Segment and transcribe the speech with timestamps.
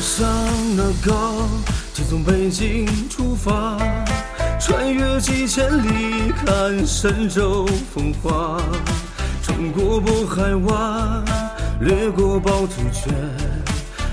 [0.00, 0.26] 上
[0.76, 1.48] 了高，
[1.92, 3.76] 且从北京出发，
[4.60, 8.60] 穿越几千里，看神州风华，
[9.42, 11.24] 冲过渤海湾，
[11.80, 13.12] 掠过趵突泉，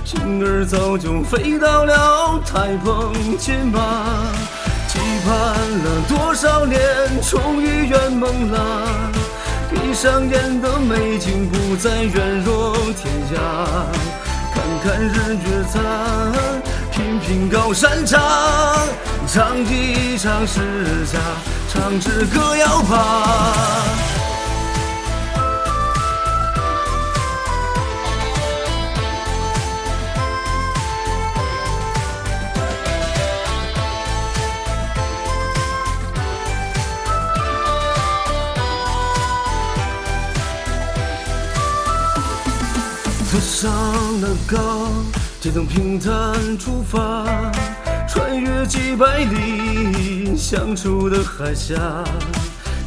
[0.03, 3.79] 心儿早就飞到了台澎金马，
[4.87, 6.79] 期盼了多少年，
[7.21, 9.11] 终于圆梦了。
[9.69, 13.65] 闭上眼的美景不再远若天涯，
[14.53, 15.54] 看看日月
[17.35, 18.17] 残，品品高山茶，
[19.27, 21.19] 唱一唱诗家，
[21.67, 23.83] 唱支歌谣吧。
[43.31, 43.69] 坐上
[44.21, 44.57] 了高
[45.45, 47.23] 铁，从平潭出发，
[48.07, 51.75] 穿越几百里相处的海峡，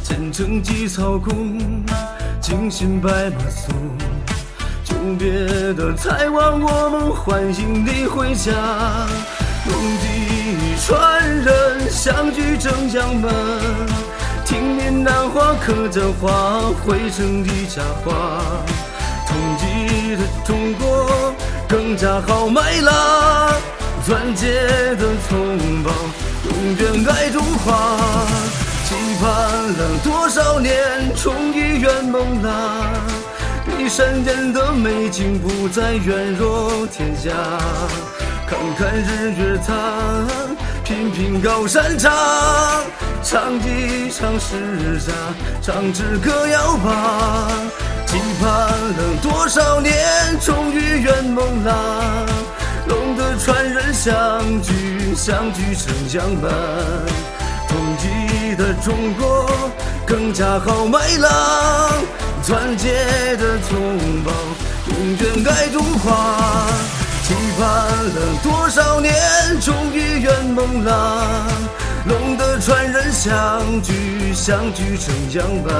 [0.03, 1.57] 前程几草宫，
[2.41, 3.73] 惊心白马送，
[4.83, 8.51] 久别的台湾，我们欢迎你回家。
[9.65, 13.33] 龙地传人相聚正阳门，
[14.43, 18.43] 听闽南话客家话汇成一家话。
[19.25, 21.28] 同济的中国
[21.69, 23.53] 更加豪迈啦！
[24.03, 24.51] 团结
[24.95, 25.91] 的同胞
[26.49, 27.95] 永远爱中华，
[28.85, 29.29] 期盼
[29.77, 30.73] 了多少年，
[31.15, 32.89] 终于圆梦啦！
[33.67, 37.29] 闭山间的美景不再远若天涯，
[38.47, 39.75] 看看日月潭，
[40.83, 42.81] 品品高山茶，
[43.21, 45.13] 唱一唱诗家，
[45.61, 47.51] 唱支歌谣吧。
[48.07, 49.93] 期盼了多少年，
[50.41, 52.25] 终于圆梦啦！
[52.87, 56.49] 龙的传人相聚，相聚成江门，
[57.67, 59.49] 统一的中国
[60.05, 61.91] 更加豪迈啦！
[62.47, 64.31] 团结的同胞
[64.87, 66.67] 永远爱中华。
[67.23, 69.13] 期盼了多少年，
[69.61, 71.45] 终于圆梦啦！
[72.05, 75.73] 龙的传人相聚，相聚成江门。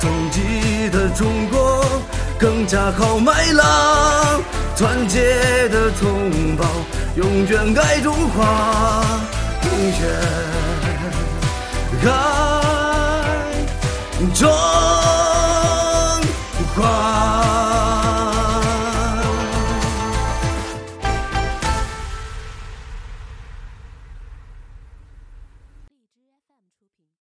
[0.00, 1.84] 统一的中国
[2.42, 4.40] 更加豪迈了！
[4.76, 6.64] 团结的同胞
[7.14, 9.04] 永远爱中华，
[9.62, 9.70] 永
[10.00, 10.00] 远
[12.02, 12.04] 爱
[14.34, 14.71] 中。